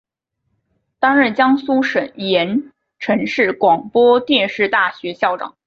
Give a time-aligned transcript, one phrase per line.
[0.97, 5.55] 担任江苏省盐城市广播电视大学校长。